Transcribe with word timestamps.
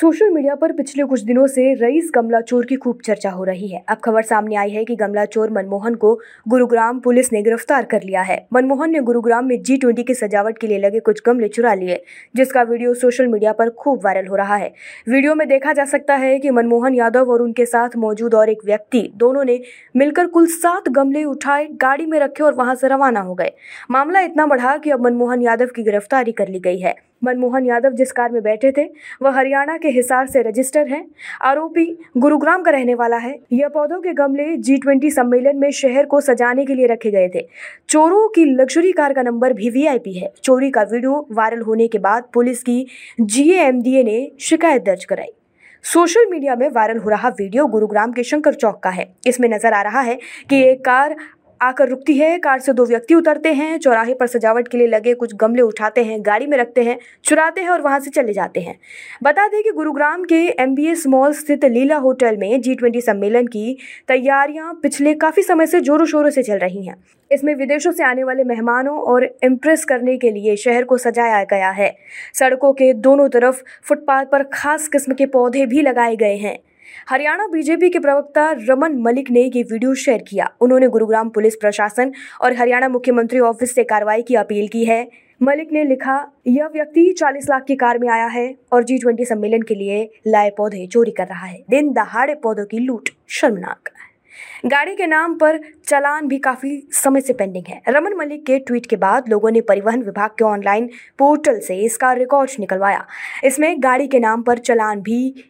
Social 0.00 0.28
media 0.30 0.54
पर 0.54 0.72
पिछले 0.72 1.04
कुछ 1.04 1.20
दिनों 1.20 1.46
से 1.46 1.62
रईस 1.74 2.10
गमला 2.14 2.40
चोर 2.40 2.66
की 2.66 2.76
खूब 2.76 3.00
चर्चा 3.04 3.30
हो 3.30 3.44
रही 3.44 3.66
है। 3.68 3.82
अब 3.88 3.96
खबर 4.04 4.22
सामने 4.22 4.56
आई 4.56 4.70
है 4.70 4.84
कि 4.84 4.94
गमला 4.96 5.24
चोर 5.24 5.50
मनमोहन 5.50 5.94
को 5.94 6.14
गुरुग्राम 6.48 7.00
पुलिस 7.00 7.32
ने 7.32 7.42
गिरफ़्तार 7.42 7.84
कर 7.84 8.02
लिया 8.02 8.22
है। 8.22 8.38
मनमोहन 8.52 8.90
ने 8.90 9.00
गुरुग्राम 9.00 9.44
में 9.44 9.62
जी 9.62 9.76
ट्वेंटी 9.76 10.02
की 10.02 10.14
सजावट 10.14 10.58
के 10.58 10.66
लिए 10.66 10.78
लगे 10.78 11.00
कुछ 11.00 11.20
गमले 11.26 11.48
चुरा 11.48 11.74
लिए, 11.74 12.02
जिसका 12.34 12.62
वीडियो 12.62 12.94
सोशल 12.94 13.26
मीडिया 13.26 13.52
पर 13.52 13.70
खूब 13.70 14.00
वायरल 14.04 14.26
हो 14.26 14.36
रहा 14.36 14.56
है। 14.56 14.72
वीडियो 15.08 15.34
में 15.34 15.46
देखा 15.48 15.72
जा 15.72 15.84
सकता 15.84 16.14
है 16.14 16.38
कि 16.38 16.50
मनमोहन 16.50 16.94
यादव 16.94 17.32
और 17.32 17.42
उनके 17.42 17.66
साथ 17.66 17.96
मौजूद 17.96 18.34
और 18.34 18.50
एक 18.50 18.64
व्यक्ति, 18.64 19.02
दोनों 19.16 19.44
ने 19.44 19.60
मिलकर 19.96 20.26
कुल 20.28 20.46
सात 20.46 20.88
गमले 20.88 21.24
उठाए, 21.24 21.68
गाड़ी 21.82 22.06
में 22.06 22.18
रखे 22.20 22.42
और 22.42 22.54
वहाँ 22.54 22.74
से 22.74 22.88
रवाना 22.88 23.20
हो 23.20 23.34
गए। 23.34 23.52
मामला 23.90 24.20
इतना 24.20 24.46
बढ़ा 24.46 24.76
कि 24.76 24.90
अब 24.90 25.04
मनमोहन 25.04 25.42
यादव 25.42 25.76
की 25.76 25.82
गिरफ्तारी 25.82 26.32
कर 26.32 26.48
ली 26.48 26.60
गई 26.60 26.78
है। 26.78 26.94
मनमोहन 27.22 27.66
यादव 27.66 27.90
जिस 27.90 28.12
कार 28.12 28.32
में 28.32 28.42
बैठे 28.42 28.72
थे, 28.72 28.84
वह 29.22 29.30
हरियाणा 29.30 29.76
के 29.76 29.88
हिसार 29.88 30.26
से 30.26 30.42
रजिस्टर 30.42 30.88
हैं। 30.88 31.04
आरोपी 31.42 31.86
गुरुग्राम 32.16 32.62
का 32.62 32.70
रहने 32.70 32.94
वाला 32.94 33.16
है। 33.16 33.38
यह 33.52 33.68
पौधों 33.68 34.00
के 34.00 34.12
गमले 34.14 34.56
जी 34.58 34.76
ट्वेंटी 34.76 35.10
सम्मेलन 35.10 35.56
में 35.56 35.70
शहर 35.72 36.06
को 36.06 36.20
सजाने 36.20 36.64
के 36.64 36.74
लिए 36.74 36.86
रखे 36.86 37.10
गए 37.10 37.28
थे। 37.34 37.46
चोरों 37.88 38.28
की 38.28 38.44
लग्जरी 38.44 38.92
कार 38.92 39.12
का 39.12 39.22
नंबर 39.22 39.52
भी 39.52 39.70
वीआईपी 39.70 40.12
है। 40.12 40.32
चोरी 40.42 40.70
का 40.70 40.82
वीडियो 40.82 41.26
वायरल 41.32 41.60
होने 41.60 41.88
के 41.88 41.98
बाद 41.98 42.28
पुलिस 42.34 42.62
की 42.62 42.86
जीएएमडीए 43.20 44.02
ने 44.02 44.30
शिकायत 44.40 44.82
दर्ज 44.82 45.04
कराई। 45.04 45.32
सोशल 45.84 46.26
मीडिया 46.30 46.54
में 46.56 46.68
वायरल 46.68 46.98
हो 46.98 47.10
रहा 47.10 47.28
वीडियो 47.30 47.66
गुरुग्राम 47.66 48.12
के 48.12 48.22
शंकर 48.22 48.54
चौक 48.54 48.78
का 48.82 48.90
है। 48.90 49.06
इसमें 49.26 49.48
नज़र 49.48 49.72
आ 49.72 49.80
रहा 49.82 50.00
है 50.00 50.18
कि 50.50 50.60
एक 50.62 50.80
कार 50.80 51.14
आकर 51.60 51.88
रुकती 51.88 52.14
है, 52.14 52.38
कार 52.38 52.60
से 52.60 52.72
दो 52.72 52.84
व्यक्ति 52.86 53.14
उतरते 53.14 53.52
हैं, 53.52 53.78
चौराहे 53.78 54.14
पर 54.14 54.26
सजावट 54.26 54.68
के 54.68 54.78
लिए 54.78 54.86
लगे 54.86 55.14
कुछ 55.14 55.34
गमले 55.34 55.62
उठाते 55.62 56.04
हैं, 56.04 56.20
गाड़ी 56.26 56.46
में 56.46 56.56
रखते 56.58 56.82
हैं, 56.82 56.98
चुराते 57.24 57.60
हैं 57.60 57.68
और 57.68 57.80
वहाँ 57.80 57.98
से 58.00 58.10
चले 58.10 58.32
जाते 58.32 58.60
हैं। 58.60 58.78
बता 59.22 59.46
दें 59.48 59.62
कि 59.62 59.70
गुरुग्राम 59.70 60.24
के 60.24 60.40
एम 60.62 60.74
बी 60.74 60.86
एस 60.86 61.06
मॉल 61.06 61.32
स्थित 61.32 61.64
लीला 61.64 61.96
होटल 61.96 62.36
में 62.36 62.60
जी 62.60 62.74
ट्वेंटी 62.74 63.00
सम्मेलन 63.00 63.46
की 63.46 63.76
तैयारियाँ 64.08 64.72
पिछले 64.82 65.14
काफ़ी 65.14 65.42
समय 65.42 65.66
से 65.66 65.80
जोरों 65.80 66.06
शोरों 66.06 66.30
से 66.30 66.42
चल 66.42 66.58
रही 66.58 66.86
हैं। 66.86 66.96
इसमें 67.30 67.54
विदेशों 67.54 67.92
से 67.92 68.04
आने 68.04 68.24
वाले 68.24 68.44
मेहमानों 68.44 68.98
और 68.98 69.24
इम्प्रेस 69.44 69.84
करने 69.84 70.16
के 70.16 70.30
लिए 70.30 70.56
शहर 70.56 70.84
को 70.84 70.98
सजाया 70.98 71.44
गया 71.44 71.70
है। 71.70 71.94
सड़कों 72.34 72.72
के 72.72 72.92
दोनों 72.92 73.28
तरफ़ 73.28 73.62
फुटपाथ 73.84 74.24
पर 74.24 74.42
खास 74.42 74.88
किस्म 74.88 75.14
के 75.14 75.26
पौधे 75.26 75.66
भी 75.66 75.82
लगाए 75.82 76.16
गए 76.16 76.36
हैं। 76.36 76.58
हरियाणा 77.08 77.46
बीजेपी 77.46 77.90
के 77.90 77.98
प्रवक्ता 77.98 78.50
रमन 78.50 78.96
मलिक 78.98 79.30
ने 79.30 79.40
ये 79.40 79.62
वीडियो 79.62 79.94
शेयर 79.94 80.24
किया। 80.28 80.50
उन्होंने 80.60 80.88
गुरुग्राम 80.88 81.28
पुलिस 81.28 81.56
प्रशासन 81.56 82.12
और 82.40 82.56
हरियाणा 82.56 82.88
मुख्यमंत्री 82.88 83.38
ऑफ़िस 83.38 83.74
से 83.74 83.84
कार्रवाई 83.84 84.22
की 84.22 84.34
अपील 84.34 84.68
की 84.68 84.84
है। 84.84 85.08
मलिक 85.42 85.72
ने 85.72 85.84
लिखा, 85.84 86.32
यह 86.46 86.66
व्यक्ति 86.66 87.12
40 87.12 87.48
लाख 87.50 87.64
की 87.64 87.76
कार 87.76 87.98
में 87.98 88.08
आया 88.08 88.26
है 88.26 88.54
और 88.72 88.84
जी 88.84 88.98
ट्वेंटी 88.98 89.24
सम्मेलन 89.24 89.62
के 89.62 89.74
लिए 89.74 90.10
लाए 90.26 90.50
पौधे 90.50 90.86
चोरी 90.86 91.10
कर 91.10 91.26
रहा 91.26 91.46
है। 91.46 91.64
दिन 91.70 91.92
दहाड़े 91.92 92.34
पौधों 92.34 92.64
की 92.64 92.78
लूट 92.78 93.08
शर्मनाक। 93.28 93.88
गाड़ी 94.66 94.96
के 94.96 95.06
नाम 95.06 95.34
पर 95.34 95.58
चलान 95.86 96.26
भी 96.28 96.38
काफ़ी 96.38 96.88
समय 96.92 97.20
से 97.20 97.32
पेंडिंग 97.32 97.64
है। 97.68 97.82
रमन 97.88 98.14
मलिक 98.14 98.46
के 98.46 98.58
ट्वीट 98.58 98.86
के 98.86 98.96
बाद 98.96 99.28
लोगों 99.28 99.50
ने 99.50 99.60
परिवहन 99.60 100.02
विभाग 100.02 100.30
के 100.30 100.44
ऑनलाइन 100.44 100.88
पोर्टल 101.18 101.60
से 101.60 101.76
इसका 101.76 102.12
रिकॉर्ड 102.12 102.50
निकलवाया। 102.60 103.06
इसमें 103.44 103.82
गाड़ी 103.82 104.08
के 104.08 104.18
नाम 104.18 104.42
पर 104.42 104.58
चलान 104.58 105.00
भी 105.00 105.49